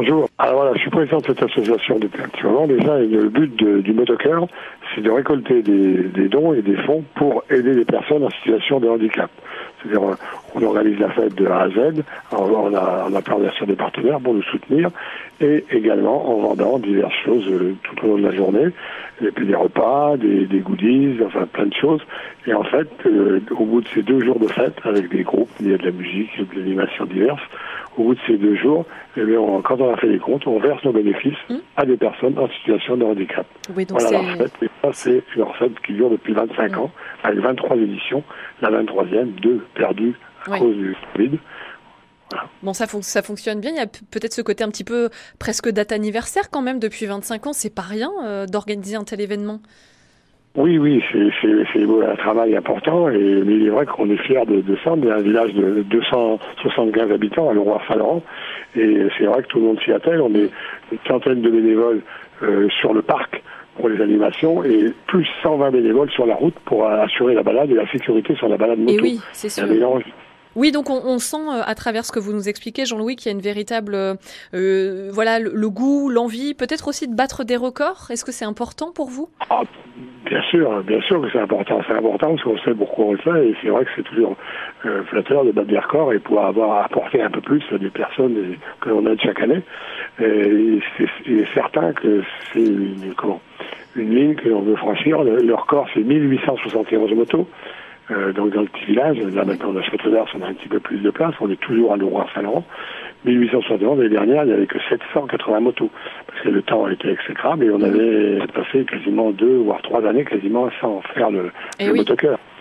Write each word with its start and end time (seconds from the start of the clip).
bonjour. 0.00 0.30
Alors 0.38 0.54
voilà, 0.54 0.72
je 0.74 0.80
suis 0.80 0.90
président 0.90 1.18
de 1.18 1.26
cette 1.26 1.42
association 1.42 1.98
depuis 1.98 2.22
moment 2.42 2.66
déjà 2.66 2.98
et 3.00 3.06
le 3.06 3.28
but 3.28 3.54
du 3.54 3.92
motocar, 3.92 4.46
c'est 4.94 5.02
de 5.02 5.10
récolter 5.10 5.62
des, 5.62 6.28
dons 6.28 6.54
et 6.54 6.62
des 6.62 6.76
fonds 6.76 7.04
pour 7.16 7.44
aider 7.50 7.74
les 7.74 7.84
personnes 7.84 8.24
en 8.24 8.30
situation 8.30 8.80
de 8.80 8.88
handicap. 8.88 9.30
C'est-à-dire, 9.82 10.02
euh, 10.02 10.14
on 10.54 10.62
organise 10.62 10.98
la 10.98 11.10
fête 11.10 11.34
de 11.34 11.46
A 11.46 11.62
à 11.62 11.68
Z, 11.68 12.02
on 12.32 12.74
a, 12.74 13.06
on 13.10 13.14
a 13.14 13.22
plein 13.22 13.36
des 13.66 13.74
partenaires 13.74 14.20
pour 14.20 14.32
nous 14.32 14.42
soutenir, 14.44 14.88
et 15.40 15.64
également 15.70 16.30
en 16.30 16.48
vendant 16.48 16.78
diverses 16.78 17.14
choses 17.24 17.46
euh, 17.48 17.74
tout 17.82 18.04
au 18.04 18.08
long 18.08 18.18
de 18.18 18.22
la 18.22 18.34
journée, 18.34 18.68
des 19.20 19.54
repas, 19.54 20.16
des, 20.16 20.46
goodies, 20.60 21.18
enfin 21.26 21.46
plein 21.52 21.66
de 21.66 21.74
choses. 21.74 22.00
Et 22.46 22.54
en 22.54 22.64
fait, 22.64 22.88
euh, 23.06 23.40
au 23.50 23.64
bout 23.64 23.82
de 23.82 23.88
ces 23.88 24.02
deux 24.02 24.20
jours 24.20 24.38
de 24.38 24.48
fête, 24.48 24.76
avec 24.84 25.10
des 25.10 25.22
groupes, 25.22 25.50
il 25.60 25.70
y 25.70 25.74
a 25.74 25.78
de 25.78 25.84
la 25.84 25.92
musique, 25.92 26.30
de 26.38 26.58
l'animation 26.58 27.04
diverses, 27.04 27.42
au 28.00 28.04
bout 28.04 28.14
de 28.14 28.20
ces 28.26 28.38
deux 28.38 28.56
jours, 28.56 28.86
eh 29.16 29.24
bien, 29.24 29.38
quand 29.62 29.80
on 29.80 29.92
a 29.92 29.96
fait 29.98 30.08
les 30.08 30.18
comptes, 30.18 30.46
on 30.46 30.58
verse 30.58 30.82
nos 30.84 30.92
bénéfices 30.92 31.38
hmm. 31.48 31.58
à 31.76 31.84
des 31.84 31.96
personnes 31.96 32.38
en 32.38 32.48
situation 32.48 32.96
de 32.96 33.04
handicap. 33.04 33.46
Oui, 33.76 33.84
donc 33.84 34.00
voilà 34.00 34.22
la 34.22 34.32
recette. 34.32 34.52
Et 34.62 34.68
ça, 34.82 34.90
c'est 34.92 35.22
une 35.36 35.42
recette 35.42 35.78
qui 35.86 35.92
dure 35.92 36.10
depuis 36.10 36.32
25 36.32 36.72
hmm. 36.72 36.78
ans, 36.78 36.90
avec 37.22 37.38
23 37.40 37.76
éditions. 37.76 38.24
La 38.62 38.70
23e, 38.70 39.34
deux 39.40 39.60
perdues 39.74 40.14
à 40.50 40.58
cause 40.58 40.76
du 40.76 40.96
Covid. 41.14 41.38
Bon, 42.62 42.72
ça, 42.72 42.86
ça 42.86 43.22
fonctionne 43.22 43.60
bien. 43.60 43.72
Il 43.72 43.76
y 43.76 43.80
a 43.80 43.86
peut-être 43.86 44.32
ce 44.32 44.42
côté 44.42 44.64
un 44.64 44.68
petit 44.68 44.84
peu 44.84 45.10
presque 45.38 45.68
date 45.68 45.92
anniversaire 45.92 46.48
quand 46.50 46.62
même 46.62 46.78
depuis 46.78 47.06
25 47.06 47.48
ans. 47.48 47.52
C'est 47.52 47.74
pas 47.74 47.82
rien 47.82 48.10
euh, 48.24 48.46
d'organiser 48.46 48.96
un 48.96 49.04
tel 49.04 49.20
événement. 49.20 49.60
Oui, 50.56 50.78
oui, 50.78 51.02
c'est 51.12 51.82
un 51.82 52.16
travail 52.16 52.56
important, 52.56 53.08
et, 53.08 53.18
mais 53.18 53.54
il 53.54 53.66
est 53.66 53.70
vrai 53.70 53.86
qu'on 53.86 54.10
est 54.10 54.16
fiers 54.16 54.44
de, 54.46 54.60
de 54.60 54.76
ça. 54.82 54.92
On 54.92 55.02
est 55.02 55.10
un 55.10 55.20
village 55.22 55.54
de 55.54 55.82
275 55.82 57.12
habitants 57.12 57.50
à 57.50 57.54
Leroy-Saint-Laurent, 57.54 58.22
et 58.74 59.06
c'est 59.16 59.26
vrai 59.26 59.42
que 59.42 59.48
tout 59.48 59.60
le 59.60 59.66
monde 59.66 59.80
s'y 59.84 59.92
attelle. 59.92 60.20
On 60.20 60.34
est 60.34 60.50
une 60.90 60.98
centaine 61.06 61.40
de 61.40 61.50
bénévoles 61.50 62.00
euh, 62.42 62.68
sur 62.80 62.92
le 62.92 63.02
parc 63.02 63.42
pour 63.76 63.88
les 63.88 64.02
animations 64.02 64.64
et 64.64 64.92
plus 65.06 65.26
120 65.42 65.70
bénévoles 65.70 66.10
sur 66.10 66.26
la 66.26 66.34
route 66.34 66.54
pour 66.64 66.86
assurer 66.86 67.34
la 67.34 67.44
balade 67.44 67.70
et 67.70 67.74
la 67.74 67.90
sécurité 67.90 68.34
sur 68.34 68.48
la 68.48 68.56
balade 68.56 68.80
moto. 68.80 68.92
Et 68.92 69.00
oui, 69.00 69.20
c'est 69.32 69.48
sûr. 69.48 69.66
Oui, 70.56 70.72
donc 70.72 70.90
on, 70.90 71.18
sent 71.20 71.36
euh, 71.36 71.62
à 71.64 71.74
travers 71.76 72.04
ce 72.04 72.10
que 72.10 72.18
vous 72.18 72.32
nous 72.32 72.48
expliquez, 72.48 72.84
Jean-Louis, 72.84 73.14
qu'il 73.14 73.26
y 73.26 73.28
a 73.28 73.36
une 73.36 73.40
véritable, 73.40 73.94
euh, 74.54 75.10
voilà, 75.12 75.38
le, 75.38 75.70
goût, 75.70 76.10
l'envie, 76.10 76.54
peut-être 76.54 76.88
aussi 76.88 77.06
de 77.06 77.14
battre 77.14 77.44
des 77.44 77.56
records. 77.56 78.08
Est-ce 78.10 78.24
que 78.24 78.32
c'est 78.32 78.44
important 78.44 78.90
pour 78.90 79.08
vous? 79.08 79.28
Ah, 79.48 79.62
Bien 80.30 80.42
sûr, 80.42 80.82
bien 80.84 81.00
sûr 81.00 81.20
que 81.20 81.28
c'est 81.28 81.40
important. 81.40 81.80
C'est 81.88 81.92
important 81.92 82.28
parce 82.28 82.42
qu'on 82.44 82.58
sait 82.58 82.72
pourquoi 82.72 83.06
on 83.06 83.12
le 83.12 83.18
fait 83.18 83.48
et 83.48 83.56
c'est 83.60 83.68
vrai 83.68 83.84
que 83.84 83.90
c'est 83.96 84.04
toujours 84.04 84.36
euh, 84.86 85.02
flatteur 85.06 85.44
de 85.44 85.50
battre 85.50 85.66
des 85.66 85.78
records 85.78 86.12
et 86.12 86.20
pouvoir 86.20 86.46
avoir 86.46 86.84
apporté 86.84 87.20
un 87.20 87.30
peu 87.30 87.40
plus 87.40 87.64
des 87.72 87.90
personnes 87.90 88.54
que 88.80 88.90
l'on 88.90 89.04
aide 89.10 89.20
chaque 89.20 89.40
année. 89.40 89.60
Et 90.20 90.78
c'est 91.26 91.46
certain 91.52 91.92
que 91.94 92.22
c'est 92.52 92.60
une, 92.60 93.12
ligne 93.96 94.36
que 94.36 94.48
l'on 94.48 94.60
veut 94.60 94.76
franchir. 94.76 95.24
Le, 95.24 95.52
record, 95.52 95.88
c'est 95.94 96.04
1871 96.04 97.12
motos. 97.12 97.48
Euh, 98.12 98.32
donc 98.32 98.52
dans 98.54 98.60
le 98.60 98.68
petit 98.68 98.84
village. 98.84 99.18
Là 99.18 99.44
maintenant, 99.44 99.74
à 99.76 99.82
Château 99.82 100.10
on 100.12 100.42
a 100.42 100.46
un 100.46 100.54
petit 100.54 100.68
peu 100.68 100.78
plus 100.78 100.98
de 100.98 101.10
place. 101.10 101.34
On 101.40 101.50
est 101.50 101.60
toujours 101.60 101.92
à 101.92 101.96
Leroy-Saint-Laurent. 101.96 102.64
1871, 103.24 103.98
l'année 103.98 104.08
dernière, 104.08 104.44
il 104.44 104.48
n'y 104.48 104.52
avait 104.54 104.66
que 104.66 104.78
780 104.88 105.60
motos. 105.60 105.90
Parce 106.26 106.40
que 106.40 106.48
le 106.48 106.62
temps 106.62 106.88
était 106.88 107.12
exécrable 107.12 107.64
et 107.64 107.70
on 107.70 107.82
avait 107.82 108.38
passé 108.54 108.84
quasiment 108.84 109.30
deux, 109.30 109.58
voire 109.58 109.82
trois 109.82 110.04
années 110.06 110.24
quasiment 110.24 110.68
sans 110.80 111.00
faire 111.14 111.30
le, 111.30 111.50
eh 111.78 111.90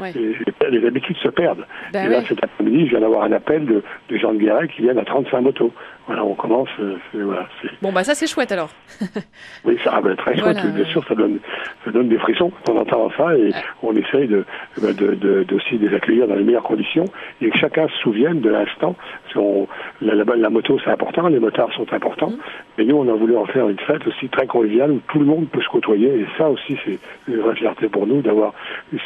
les, 0.00 0.86
habitudes 0.86 1.16
se 1.18 1.28
perdent. 1.28 1.66
Ben 1.92 2.06
et 2.06 2.08
là, 2.08 2.22
cet 2.26 2.42
après-midi, 2.42 2.86
je 2.86 2.90
viens 2.90 3.00
d'avoir 3.00 3.24
un 3.24 3.32
appel 3.32 3.64
de, 3.64 3.82
de 4.08 4.16
Jean 4.16 4.32
de 4.32 4.38
Guéret 4.38 4.68
qui 4.68 4.82
viennent 4.82 4.98
à 4.98 5.04
35 5.04 5.40
motos 5.40 5.72
voilà, 6.06 6.22
on 6.22 6.34
commence. 6.34 6.68
Euh, 6.80 6.96
voilà, 7.14 7.48
bon, 7.80 7.90
bah 7.90 8.04
ça 8.04 8.14
c'est 8.14 8.26
chouette 8.26 8.52
alors. 8.52 8.68
oui, 9.64 9.78
ça, 9.82 9.94
ah, 9.94 10.16
très 10.16 10.36
chouette. 10.36 10.58
Bien 10.74 10.84
sûr, 10.84 11.02
ça 11.08 11.14
donne, 11.14 11.38
ça 11.84 11.90
donne 11.90 12.08
des 12.08 12.18
frissons 12.18 12.50
quand 12.50 12.74
on 12.74 12.80
entend 12.80 13.10
ça 13.16 13.34
et 13.34 13.52
on 13.82 13.94
essaye 13.96 14.28
de, 14.28 14.44
bah, 14.82 14.92
de, 14.92 15.14
de, 15.14 15.54
aussi 15.54 15.78
de 15.78 15.88
les 15.88 15.96
accueillir 15.96 16.28
dans 16.28 16.34
les 16.34 16.44
meilleures 16.44 16.62
conditions 16.62 17.06
et 17.40 17.48
que 17.48 17.58
chacun 17.58 17.88
se 17.88 17.96
souvienne 17.98 18.40
de 18.40 18.50
l'instant. 18.50 18.96
La, 19.34 20.14
la, 20.14 20.24
la, 20.36 20.50
moto 20.50 20.78
c'est 20.84 20.90
important, 20.90 21.26
les 21.28 21.40
motards 21.40 21.72
sont 21.72 21.90
importants, 21.92 22.30
mm. 22.30 22.38
mais 22.78 22.84
nous 22.84 22.96
on 22.96 23.08
a 23.08 23.16
voulu 23.16 23.36
en 23.36 23.46
faire 23.46 23.68
une 23.68 23.78
fête 23.78 24.06
aussi 24.06 24.28
très 24.28 24.46
conviviale 24.46 24.92
où 24.92 25.00
tout 25.08 25.18
le 25.18 25.24
monde 25.24 25.48
peut 25.48 25.62
se 25.62 25.68
côtoyer 25.68 26.20
et 26.20 26.26
ça 26.36 26.50
aussi 26.50 26.76
c'est 26.84 26.98
une 27.28 27.40
vraie 27.40 27.56
fierté 27.56 27.88
pour 27.88 28.06
nous 28.06 28.20
d'avoir. 28.20 28.52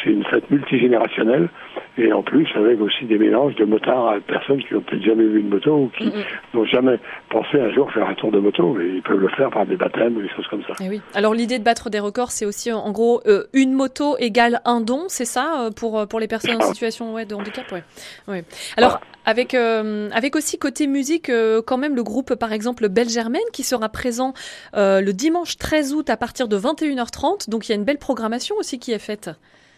C'est 0.03 0.11
une 0.11 0.25
fête 0.25 0.51
multigénérationnelle 0.79 1.49
et 1.97 2.13
en 2.13 2.23
plus 2.23 2.47
avec 2.55 2.81
aussi 2.81 3.05
des 3.07 3.19
mélanges 3.19 3.55
de 3.57 3.65
motards 3.65 4.09
à 4.09 4.21
personnes 4.21 4.63
qui 4.63 4.75
n'ont 4.75 4.81
peut-être 4.81 5.03
jamais 5.03 5.25
vu 5.25 5.41
une 5.41 5.49
moto 5.49 5.75
ou 5.75 5.91
qui 5.99 6.07
mm, 6.07 6.13
n'ont 6.55 6.65
jamais 6.65 6.99
penser 7.31 7.61
un 7.61 7.73
jour 7.73 7.91
faire 7.93 8.07
un 8.07 8.15
tour 8.15 8.31
de 8.31 8.39
moto, 8.39 8.75
mais 8.75 8.89
ils 8.89 9.03
peuvent 9.03 9.19
le 9.19 9.29
faire 9.31 9.51
par 9.51 9.67
des 9.67 9.77
baptêmes 9.77 10.17
ou 10.17 10.23
des 10.23 10.29
choses 10.29 10.47
comme 10.49 10.63
ça. 10.63 10.75
Et 10.81 10.87
eh 10.87 10.89
oui. 10.89 11.03
Alors 11.15 11.35
l'idée 11.35 11.59
de 11.59 11.65
battre 11.65 11.91
des 11.91 11.99
records, 11.99 12.31
c'est 12.31 12.47
aussi 12.47 12.73
en 12.73 12.91
gros 12.93 13.21
euh, 13.27 13.45
une 13.53 13.73
moto 13.73 14.17
égale 14.19 14.61
un 14.65 14.81
don, 14.81 15.05
c'est 15.09 15.25
ça 15.25 15.65
euh, 15.67 15.71
pour 15.71 16.07
pour 16.07 16.21
les 16.21 16.29
personnes 16.29 16.57
en 16.63 16.67
situation 16.67 17.15
ouais, 17.15 17.25
de 17.25 17.35
handicap, 17.35 17.71
ouais. 17.73 17.83
ouais. 18.29 18.45
Alors 18.77 19.01
avec 19.27 19.55
euh, 19.55 20.09
avec 20.13 20.37
aussi 20.37 20.59
côté 20.59 20.87
musique, 20.87 21.31
quand 21.67 21.79
même 21.79 21.97
le 21.97 22.05
groupe 22.05 22.35
par 22.37 22.53
exemple 22.53 22.89
Belle 22.89 23.09
Germaine 23.09 23.43
qui 23.53 23.65
sera 23.65 23.89
présent 23.89 24.35
le 24.75 25.11
dimanche 25.13 25.57
13 25.57 25.95
août 25.95 26.11
à 26.11 26.17
partir 26.17 26.47
de 26.49 26.57
21h30. 26.57 27.51
Donc 27.51 27.69
il 27.69 27.73
y 27.73 27.73
a 27.73 27.77
une 27.77 27.85
belle 27.85 27.99
programmation 27.99 28.55
aussi 28.57 28.79
qui 28.79 28.93
est 28.93 28.99
faite. 28.99 29.31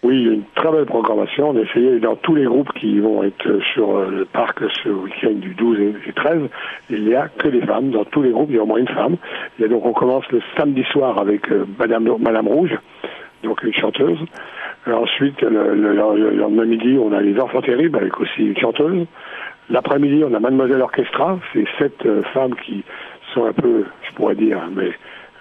Oui, 0.02 0.24
une 0.24 0.44
très 0.54 0.72
belle 0.72 0.86
programmation. 0.86 1.50
On 1.50 1.56
a 1.56 1.60
essayé 1.60 2.00
dans 2.00 2.16
tous 2.16 2.34
les 2.34 2.44
groupes 2.44 2.72
qui 2.72 3.00
vont 3.00 3.22
être 3.22 3.60
sur 3.74 3.98
euh, 3.98 4.10
le 4.10 4.24
parc 4.24 4.60
ce 4.82 4.88
week-end 4.88 5.34
du 5.34 5.52
12 5.52 5.78
et 6.06 6.12
13. 6.14 6.48
Il 6.88 7.04
n'y 7.04 7.14
a 7.14 7.28
que 7.28 7.48
des 7.48 7.60
femmes. 7.60 7.90
Dans 7.90 8.06
tous 8.06 8.22
les 8.22 8.30
groupes, 8.30 8.48
il 8.48 8.56
y 8.56 8.58
a 8.58 8.62
au 8.62 8.66
moins 8.66 8.78
une 8.78 8.88
femme. 8.88 9.16
Et 9.62 9.68
donc 9.68 9.84
on 9.84 9.92
commence 9.92 10.24
le 10.30 10.40
samedi 10.56 10.84
soir 10.84 11.18
avec 11.18 11.52
euh, 11.52 11.66
Madame, 11.78 12.08
Madame 12.18 12.48
Rouge, 12.48 12.74
donc 13.42 13.62
une 13.62 13.74
chanteuse. 13.74 14.18
ensuite, 14.86 15.42
le, 15.42 15.74
le, 15.74 15.92
lendemain 15.92 16.64
midi, 16.64 16.96
on 16.98 17.12
a 17.12 17.20
les 17.20 17.38
Enfants 17.38 17.60
Terribles 17.60 17.98
avec 17.98 18.18
aussi 18.18 18.46
une 18.46 18.56
chanteuse. 18.56 19.06
L'après-midi, 19.68 20.24
on 20.24 20.32
a 20.32 20.40
Mademoiselle 20.40 20.80
Orchestra. 20.80 21.38
C'est 21.52 21.66
sept 21.78 22.06
euh, 22.06 22.22
femmes 22.32 22.54
qui 22.54 22.84
sont 23.34 23.44
un 23.44 23.52
peu, 23.52 23.84
je 24.08 24.14
pourrais 24.14 24.34
dire, 24.34 24.60
mais 24.74 24.92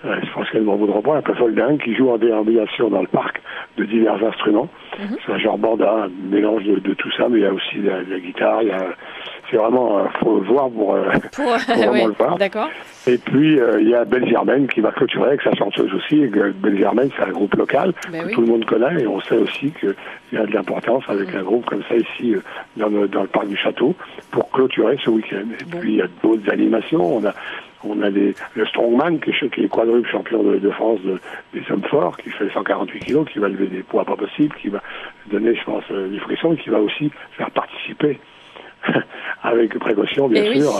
je 0.03 0.33
pense 0.33 0.53
m'en 0.53 0.75
voudront 0.75 1.01
pas, 1.01 1.17
un 1.17 1.21
peu 1.21 1.33
folle 1.33 1.55
dingue, 1.55 1.81
qui 1.81 1.93
joue 1.95 2.09
en 2.09 2.17
déambulation 2.17 2.89
dans 2.89 3.01
le 3.01 3.07
parc 3.07 3.41
de 3.77 3.83
divers 3.85 4.23
instruments. 4.23 4.69
Mhm. 4.97 5.17
C'est 5.25 5.31
un 5.33 5.39
genre 5.39 5.57
banda, 5.57 6.05
un 6.05 6.09
mélange 6.29 6.63
de, 6.63 6.93
tout 6.93 7.11
ça, 7.17 7.27
mais 7.29 7.39
il 7.39 7.43
y 7.43 7.47
a 7.47 7.53
aussi 7.53 7.79
de 7.79 7.89
la, 7.89 8.19
guitare, 8.19 8.63
il 8.63 8.69
y 8.69 8.71
a 8.71 8.85
c'est 9.49 9.57
vraiment, 9.57 10.05
il 10.05 10.19
faut 10.19 10.39
le 10.39 10.47
voir 10.47 10.69
pour, 10.69 10.95
euh, 10.95 11.11
pour, 11.33 11.45
vraiment 11.45 12.07
le 12.07 12.13
voir. 12.13 12.37
D'accord. 12.37 12.69
Et 13.07 13.17
puis, 13.17 13.59
euh, 13.59 13.81
il 13.81 13.89
y 13.89 13.95
a 13.95 14.05
Belle 14.05 14.27
Germaine 14.27 14.67
qui 14.67 14.81
va 14.81 14.91
clôturer 14.91 15.29
avec 15.29 15.41
sa 15.41 15.53
chanteuse 15.55 15.93
aussi. 15.93 16.27
Belle 16.27 16.77
Germaine, 16.77 17.09
c'est 17.15 17.23
un 17.23 17.31
groupe 17.31 17.55
local 17.55 17.93
ben 18.11 18.27
que 18.27 18.33
tout 18.33 18.41
le 18.41 18.47
monde 18.47 18.65
connaît 18.65 19.01
et 19.01 19.07
on 19.07 19.19
sait 19.21 19.37
aussi 19.37 19.71
qu'il 19.71 19.95
y 20.33 20.37
a 20.37 20.45
de 20.45 20.53
l'importance 20.53 21.03
avec 21.07 21.33
un 21.33 21.43
groupe 21.43 21.65
comme 21.65 21.83
ça 21.89 21.95
ici 21.95 22.35
euh, 22.35 22.41
dans, 22.77 22.89
le, 22.89 23.07
dans 23.07 23.21
le 23.21 23.27
parc 23.27 23.47
du 23.47 23.57
château 23.57 23.95
pour 24.31 24.49
clôturer 24.51 24.97
ce 25.03 25.09
week-end. 25.09 25.45
Et 25.59 25.77
puis, 25.77 25.93
il 25.93 25.95
y 25.97 26.01
a 26.01 26.07
d'autres 26.21 26.49
animations. 26.51 27.17
On 27.17 27.25
a 27.25 27.33
on 27.85 28.01
a 28.01 28.11
des, 28.11 28.35
le 28.55 28.65
Strongman, 28.65 29.19
qui 29.19 29.29
est, 29.29 29.49
qui 29.51 29.63
est 29.63 29.69
quadruple 29.69 30.09
champion 30.09 30.43
de, 30.43 30.69
France 30.69 30.99
des 31.53 31.63
hommes 31.71 31.85
forts, 31.85 32.17
qui 32.17 32.29
fait 32.29 32.49
148 32.49 32.99
kilos, 32.99 33.25
qui 33.31 33.39
va 33.39 33.47
lever 33.47 33.67
des 33.67 33.83
poids 33.83 34.03
pas 34.03 34.17
possibles, 34.17 34.53
qui 34.61 34.67
va 34.67 34.81
donner, 35.31 35.55
je 35.55 35.63
pense, 35.63 35.85
des 35.89 36.19
frissons, 36.19 36.55
et 36.55 36.57
qui 36.57 36.69
va 36.69 36.79
aussi 36.79 37.09
faire 37.37 37.49
participer 37.51 38.19
avec 39.41 39.77
précaution, 39.79 40.27
bien 40.27 40.43
eh 40.45 40.59
sûr, 40.59 40.73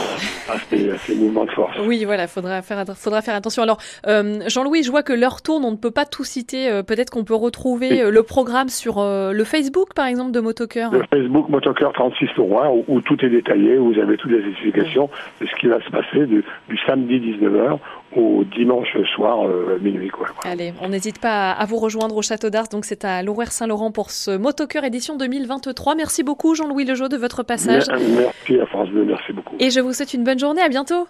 à, 0.48 0.58
ces, 0.68 1.14
mouvements 1.14 1.44
de 1.44 1.50
force. 1.50 1.76
Oui, 1.86 2.04
voilà, 2.04 2.26
faudra 2.26 2.62
faire, 2.62 2.84
faudra 2.96 3.22
faire 3.22 3.34
attention. 3.34 3.62
Alors, 3.62 3.78
euh, 4.06 4.40
Jean-Louis, 4.48 4.82
je 4.82 4.90
vois 4.90 5.02
que 5.02 5.12
l'heure 5.12 5.42
tourne, 5.42 5.64
on 5.64 5.70
ne 5.70 5.76
peut 5.76 5.90
pas 5.90 6.04
tout 6.04 6.24
citer. 6.24 6.70
Euh, 6.70 6.82
peut-être 6.82 7.10
qu'on 7.10 7.24
peut 7.24 7.34
retrouver 7.34 8.02
euh, 8.02 8.10
le 8.10 8.22
programme 8.22 8.68
sur 8.68 9.00
le 9.00 9.44
Facebook, 9.44 9.94
par 9.94 10.06
exemple, 10.06 10.32
de 10.32 10.40
Motoker. 10.40 10.90
Le 10.92 11.02
Facebook 11.12 11.48
Motoker 11.48 11.92
36 11.92 12.28
Tournois, 12.34 12.70
où, 12.70 12.84
où, 12.88 13.00
tout 13.00 13.24
est 13.24 13.30
détaillé, 13.30 13.78
où 13.78 13.92
vous 13.92 14.00
avez 14.00 14.16
toutes 14.16 14.32
les 14.32 14.46
explications 14.48 15.08
de 15.40 15.46
ce 15.46 15.54
qui 15.56 15.66
va 15.66 15.80
se 15.80 15.90
passer 15.90 16.26
du, 16.26 16.44
du 16.68 16.78
samedi 16.86 17.18
19h 17.18 17.78
au 18.16 18.44
dimanche 18.56 18.96
soir 19.14 19.46
minuit. 19.80 20.08
Quoi, 20.08 20.26
Allez, 20.44 20.72
on 20.80 20.88
n'hésite 20.88 21.20
pas 21.20 21.52
à, 21.52 21.64
vous 21.66 21.76
rejoindre 21.76 22.16
au 22.16 22.22
Château 22.22 22.50
d'Ars, 22.50 22.68
donc 22.68 22.84
c'est 22.84 23.04
à 23.04 23.22
Louroir-Saint-Laurent 23.22 23.92
pour 23.92 24.10
ce 24.10 24.36
Motoker 24.36 24.84
édition 24.84 25.16
2023. 25.16 25.94
Merci 25.94 26.22
beaucoup 26.22 26.54
Jean-Louis 26.54 26.84
Lejeau 26.84 27.08
de 27.08 27.16
votre 27.16 27.42
passage. 27.42 27.84
Merci 27.88 28.60
à 28.60 28.66
France 28.66 28.88
2, 28.90 29.04
merci 29.04 29.32
beaucoup. 29.32 29.56
Et 29.58 29.70
je 29.70 29.80
vous 29.80 29.92
souhaite 29.92 30.14
une 30.14 30.24
bonne 30.24 30.38
journée, 30.38 30.62
à 30.62 30.68
bientôt. 30.68 31.06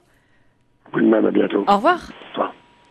Vous 0.93 1.01
de 1.01 1.07
même, 1.07 1.25
à 1.25 1.31
bientôt. 1.31 1.65
Au 1.69 1.77
revoir. 1.77 2.11
Au 2.35 2.41
revoir. 2.41 2.50